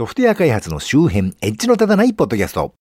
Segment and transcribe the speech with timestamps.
[0.00, 2.74] ソフトウェア開発の周辺、エッジの立たないポッドキャスト。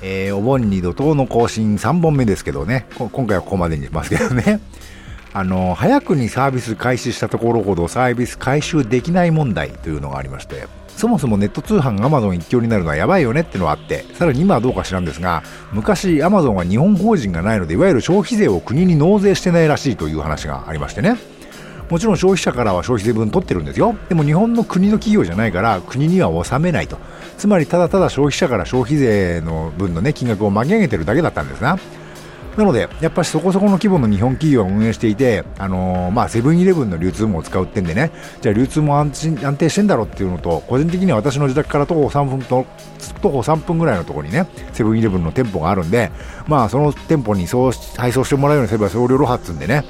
[0.00, 4.60] えー、お盆に怒涛の更新3本目ですけどね、今回はここまでにしますけどね。
[5.34, 10.66] あの、早くにサービス開始したところほどサービス回収できない問題というのがありまして、
[10.96, 15.42] そもそもネット通販アマゾン一強になるのはやばいよねってのはあって、さらに今はどうか知らんですが、
[15.72, 21.16] 昔アマゾンは日本法人がないので、いわゆる消費税を国に納税してないらしいという話がありましてね。
[21.90, 23.94] もちろん消費者からは消費税分取ってるんですよ。
[24.08, 26.96] でも日本の国の企業じゃないから国には納めないと。
[27.36, 31.78] つまりただただ消費者から消費税の分のね、金額を巻き上げてるだけだったんですな。
[32.56, 42.64] なので、やっぱりそこそこの規模の日本企業が運営していて、あのー、まあ、セブンイレブンの流通網を使うってんでね、じゃあ流通も安安定してんだろうっていうのと、個人的には私の自宅から徒歩3分と、
[43.20, 46.10] 徒歩3分ぐらいのところにね、セブンイレブンの店舗があるんで、
[46.46, 49.84] まあ、その店舗にそう配送してもらうようにすれば送料ロハっつんでね、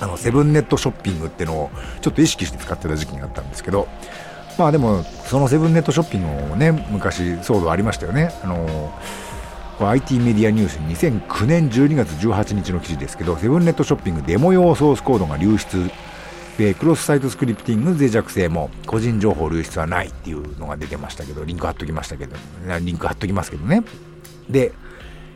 [0.00, 1.70] あの、セブンネットショッピングっていうのを
[2.02, 3.88] ちょっと意識して使ってた時期があったんですけど、
[4.58, 8.30] まあでも、そのセブンネットショッピングをね、昔騒動ありましたよね。
[8.44, 9.31] あのー
[9.88, 15.90] IT メディアニュース2009年12月18日の記事ですけど、セブンネットショッピングデモ用ソースコードが流出、
[16.58, 22.36] でクロスサイトスクリプティング脆弱性も個人情報流出はないっていうのが出てましたけど、リンク貼っときましたけど、
[22.80, 23.82] リンク貼っときますけどね。
[24.48, 24.72] で、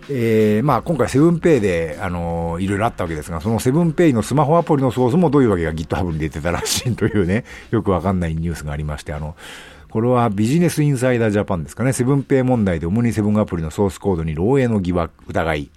[0.08, 9.34] えー、まあ今回セブンペイで、あのー、いろいろあったわけですが、そのセブンペイのスマホアプリのソースもどういうわけか GitHub に出てたらしいというね、よくわかんないニュースがありまして、あの、
[9.90, 11.92] これはビジネスインサイダージャパンですかね。
[11.92, 15.70] セブンペイ問題でオムニセブンアプリのソースコードに漏洩の疑惑、疑い。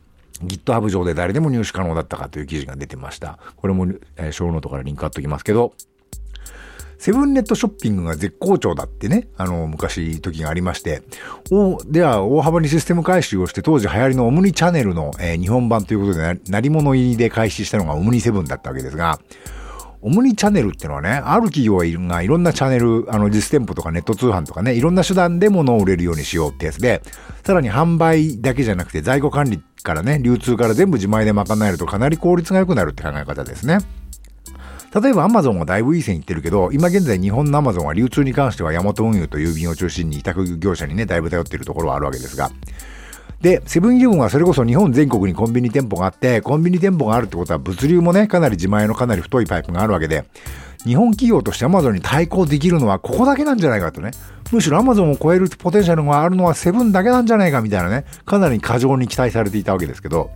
[0.43, 3.39] GitHub 上で誰でも入手可能だったかという記事が出てました。
[3.57, 5.73] これも、えー、ショーノートからリンク貼っときますけど、
[6.97, 11.01] セブンネットショッピングが絶好調だってね、あの、昔時がありまして、
[11.49, 19.19] お、では大幅にシステム改修をして当時流行りのオムニチャンネルの、えー、日本版ということで、なり物入りで開始したのがオムニセブンだったわけですが、
[20.01, 27.01] オムニチャンネルっていうのはね、ある企業がいろんなチャンネル、あの実店舗とかネット通販とかね、いろんな手段で物を売れるようにしようってやつで、
[27.43, 33.79] さらに販売だけじゃなくて在庫管理からね、流通から全部自前で賄えるとかなり効率が良くなるって考え方ですね。
[35.01, 42.49] 例えばアマゾンはだいぶいい線いってるけど、今現在日本のアマゾンは流通に関してはヤマト運輸と郵便を中心に委託業者にね、だいぶ頼っているところはあるわけですが、
[43.41, 50.25] で、セブンイレブンはそれこそ日本全国にコンビニ店舗があって、コンビニ店舗があるってことは物流もね、かなり自前のかなり太いパイプがあるわけで、
[50.85, 54.11] 日本企業としてアマゾンに対抗できるのはここだけなんじゃないかとね。
[54.51, 60.31] むしろアマゾンを超えるポテンシャルがあるのはセブンだけなんじゃないかみたいなね、かなり過剰に期待されていたわけですけど、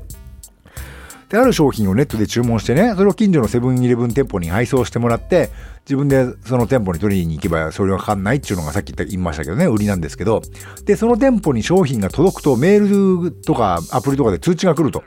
[1.33, 5.49] で、ある商品をネットで注文してね、それを近所のセブンイレブン店舗に配送してもらって、
[5.83, 10.43] 自分でその店舗に取りに行けばそれはかかんないっていうのがさっき言いましたけどね、売りなんですけど、
[10.85, 15.03] で、その店舗に商品が届くとメールとかアプリとかで通知が来ると。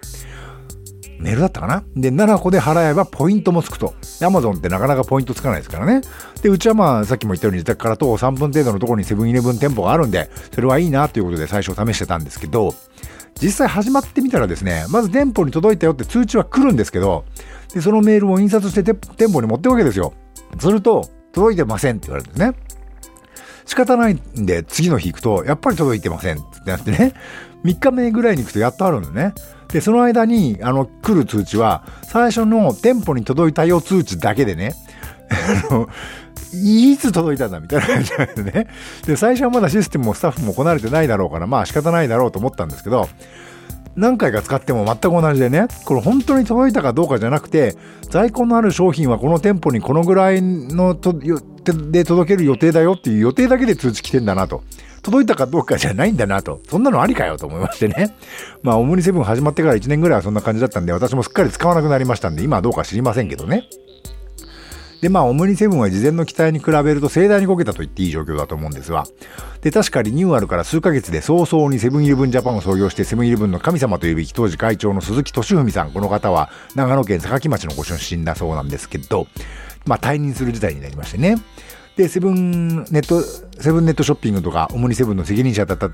[1.21, 1.85] メールだったかな？
[1.95, 3.95] で、7個で払えばポイントもつくと。
[4.21, 6.01] アマゾンってなかなかポイントつかないですからね。
[6.43, 12.75] で、うちはまあ、さっきも言ったように自宅から徒歩3分程度のところにセブンイレブン店舗があるんで、それはいいなということで最初試してたんですけど、
[13.41, 17.25] 実際始まってみたらですね、まず店舗に届いたよって通知は来るんですけど、
[17.75, 20.15] で、そのメールを印刷して店舗に持っていくわけですよ。
[20.59, 22.57] すると、届いてませんって言われるんですね。
[23.67, 27.15] 仕方ないんで、次の日行くと、やっぱり届いてませんってなってね、
[27.65, 29.35] 3日目ぐらいに行くとやっとあるのね。
[29.69, 34.75] で、その間に、あの、来る通知は、最初の店舗に届いたよ通知だけでね、
[35.71, 35.89] あの、
[36.53, 38.67] いつ届いたんだみたいな感じなんでね。
[39.07, 43.09] で、最初はまだシステムもスタッフもこなれてないだろうから、まあ仕方ないだろうと思ったんですけど、
[43.97, 47.77] 何回か使っても全く同じでね、これ本当に届いたかどうかじゃなくて、
[48.11, 54.63] 在庫のある商品はこの店舗にこのぐらいのとで届ける予定だよっていう予定だけで通知来てんだなと。
[55.03, 56.61] 届いたかどうかじゃないんだなと。
[56.69, 58.17] そんなのありかよと思いましてね。
[58.63, 63.69] まあ、オムニセブン始まってから1年ぐらいはそんな感じだったんで、私もすっかり使わなくなりましたんで、今はどうか知りませんけどね。
[65.01, 69.07] で、まあ、オムニセブンは事前の期待に比べると盛大にこけたと言っていい状況だと思うんですわ。
[69.61, 75.93] で、確かリニューアルから数ヶ月で早々にセブンイレブンジャパンを創業してセブンイレブンの神様というべき当時会長の鈴木敏文さん。
[75.93, 79.27] この方は長野県坂城町のご出身だそうなんですけど、
[79.87, 81.37] まあ、退任する事態になりましてね。
[81.97, 85.91] で、セブンネット、セブンネットショッピングとか、オムニセブンの責任者だった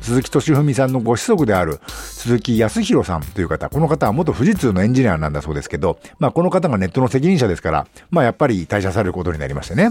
[0.00, 9.90] 鈴木敏文さんのご子息である鈴木康弘さんという方、この方は元富士通のエンジニアなんだそうですけど、まあこの方がネットの責任者ですから、まあやっぱり退社されることになりましてね。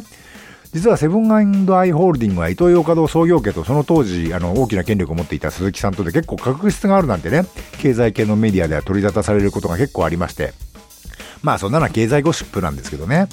[0.73, 1.45] 実はセブンアイ・
[1.91, 7.45] ホールディングはイトーヨーカドー創業家とその当時あの大きな権力を持っていた鈴木さんとで結構確執があるなんてね、
[7.79, 10.53] 経済系のメディアでは取り沙汰されることが結構ありまして、
[11.41, 13.27] まあそんなのは経済ゴシップなんですけどね。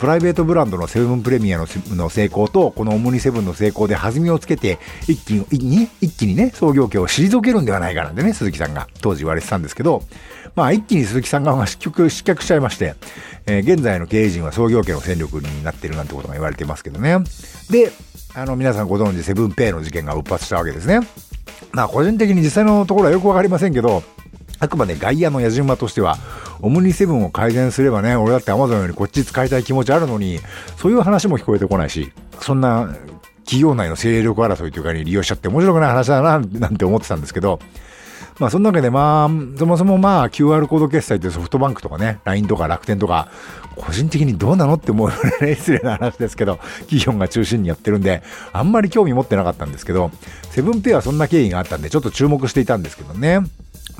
[0.00, 1.66] プライベートブランドのセブンプレミアの
[2.08, 10.02] 成功と、このオムニセブンの成功で弾みをつけて、一気に、一気にね、創業家を退けるんではないかなんてね、鈴木さんが当時言われてたんですけど、
[10.56, 12.94] まあ一気に鈴木さんが失脚、失脚しちゃいまして、
[13.44, 17.18] えー、現在の経営陣は創業家の戦力になってるなんてことが言われてますけどね。
[17.68, 17.92] で、
[18.34, 21.00] あの皆さんご存知セブンペイの事件が勃発したわけですね。
[21.72, 24.02] まあ個人的に実際のところはよくわかりませんけど、
[24.60, 26.18] あくまで外野の矢島としては、
[26.60, 30.38] オムニセブンを改善すればね、俺だってアマゾンよりこっち使いたい気持ちあるのに、
[30.76, 32.94] そういう話も聞こえてこないし、そんな
[33.44, 37.58] 企業内の勢力争いというかに利用しちゃって面白くない話だな、なんて思ってたんですけど、
[38.38, 43.28] まあその中でまあ、そもそもまあ QR コード決済ってソフトバンクとかね、LINE とか楽天とか、
[43.76, 48.22] 個人的にどうなのって思うよね、失礼な話ですけど、企業が中心にやってるんで、
[48.52, 50.10] あんまり興味持ってなかったんですけど、
[50.50, 53.40] セブンペイはそんな経緯があったんで、ちょっと注目していたんですけどね。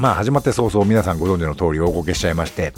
[0.01, 2.73] まあ始まって早々皆さんご存知の通り大こけしちゃいまして、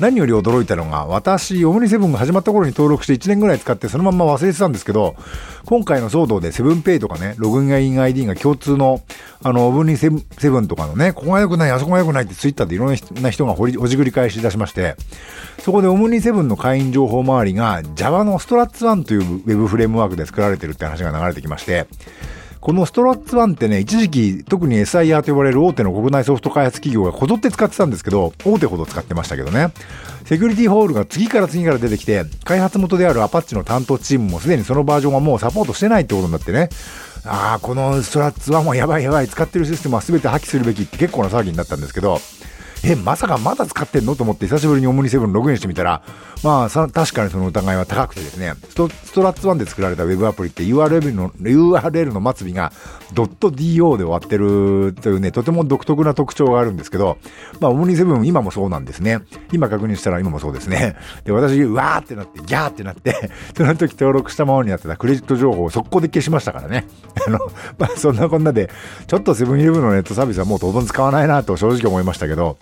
[0.00, 5.16] 何より驚いたのが、私、オムニセブンが始まった頃に登録して1年ぐらい使ってそのまま忘れてたんですけど、
[5.66, 9.02] 今回の騒動でセブンペイとかね、ログイン ID が共通の、
[9.42, 14.96] あの、オムニセブンとかのね、ここが良くない、あそこが良くないってツイッターでいろんな人がほじくり返し出しまして、
[15.58, 21.86] そこでオムニセブンの会員情報周りが Java のストラッツ1というウェブフレームワークで作られてるって話が流れてきまして、
[22.64, 29.68] このストラッツ1ってね、一時期特に SIR と呼ばれる大手の国内ソフト開発企業がこぞって使ってたんですけど、大手ほど使ってましたけどね。
[30.24, 36.70] セキュリティホールが次から次から出てきて、開発元であるアパッチの担当チームもすでにそのバージョンはもうサポートしてないってことになってね。
[37.26, 42.18] ああ、このストラッツ1はもうやばいやばい、使ってるシステムは全て破棄するべきって結構な騒ぎになったんですけど、
[42.86, 44.14] え、まさかまだ使ってんの？
[44.14, 46.02] と思って久しぶりにオムニセブンログインしてみたら、
[46.42, 52.72] まあ、確かにその疑いは高くてですね、ストストラッツ1で作られたウェブアプリって URL の、URL の末尾が
[53.14, 57.16] .do で終わってるというね、とても独特な特徴があるんですけど、
[57.58, 59.20] まあ、オムニセブン今もそうなんですね。
[59.52, 60.96] 今確認したら今もそうですね。
[61.24, 66.86] で、私、うわーってなって、ギャーってなって、その時登録したままになってたクレジット情報を速攻で消しましたからね。
[67.26, 67.38] あの、
[67.78, 68.68] まあ、そんなこんなで、
[69.06, 72.58] ちょっとセブンイレブンのネットサービスはもう当分使わないなと正直思いましたけど、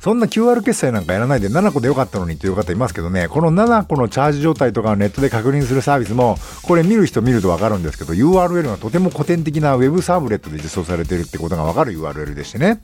[0.00, 12.80] そんな QR 決済なんかやらないで7個でよかったのにという方いますけどね、この7個のチャージ状態とかをネットで確認するサービスも、これ見る人見るとわかるんですけど、URL がとても古典的な Web サーブレットで実装されてるってことがわかる URL でしてね。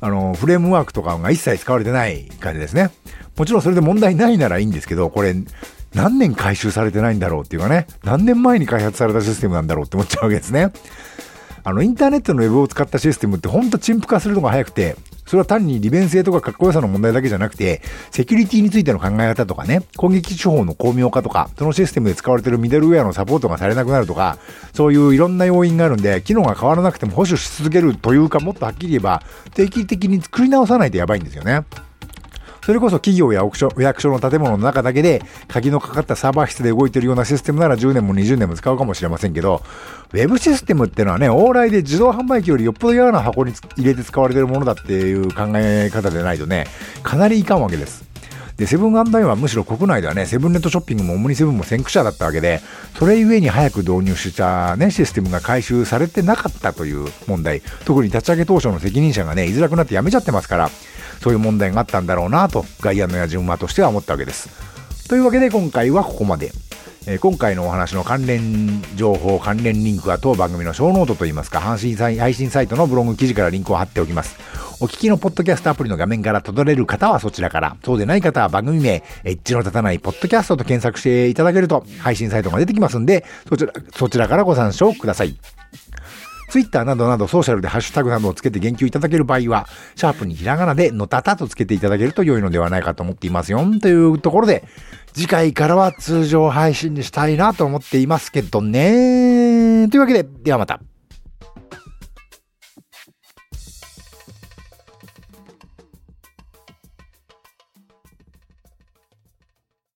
[0.00, 2.90] あの、フレームワークとかが一切使われてない感じですね。
[3.38, 5.34] もちろんそれで問題ないならいいんですけど、これ、
[5.94, 10.72] 何年回収されてないんだろうっていうかね、何年前に開発されたシステムなんだろうって思っちゃうわけですね。
[11.64, 14.96] あの、インターネットのウェブを使ったシステムってほんと陳腐化するのが早くて、
[15.28, 24.38] それは単に利便性とかかっこよさの問題だけじゃなくて、セキュリティについての考え方とかね、攻撃手法の巧妙化とか、そのシステムで使われてるミドルウェアのサポートがされなくなるとか、
[24.72, 29.22] そういういろんな要因があるんで、機能が変わらなくても保守し続けるというか、もっとはっきり言えば、
[29.54, 31.62] 定期的に作り直さないとやばいんですよね。
[32.68, 39.62] それこそ企業やお役所の建物の中だけで鍵のかかったサーバー室で動いてるようなシステムなら10年も20年も使うかもしれませんけど、
[40.12, 46.66] ウェブシステムってのはね、往来で自動販売機よりよっぽど嫌な箱に入れて使われてるものだっていう考え方でないとね、
[47.02, 48.04] かなりいかんわけです。
[48.58, 52.60] で、セブンアンダインはむしろ国内ではね、セブンネットショッピングもオムニセブンも先駆者だったわけで、
[52.98, 60.70] それゆえに早く導入したね、システムが回収されてなかったという問題、特に立ち上げ当初の責任者がね、居づらくなって辞めちゃってますから、
[61.20, 64.48] そういう問題があったんだろうなと、外野の野順馬としては思ったわけです。
[65.08, 66.52] というわけで今回はここまで。
[67.06, 71.96] えー、今回のお話の関連情報、関連リンクは当番組のショーノートといいますか、配信
[72.50, 74.36] サイトのブログ記事からリンクを貼っておきます。
[74.80, 85.34] お聞きのポッドキャストアプリの画面からたどれる方はそちらから、そうでない方は番組名、エッジの立たないポッドキャストと検索していただけると配信サイトが出てきますんで、そちら、そちらからご参照ください。
[86.48, 93.64] ツイッターなどなどソーシャルでハッシュタグなどをつけて言及いただける場合は、シャープにひらがなでのたたとつけていただけると良いのではないかと思っていますよ。
[93.80, 94.64] というところで、
[95.12, 99.88] 次回からは通常配信にしたいなと思っていますけどね。
[99.88, 100.80] というわけで、ではまた。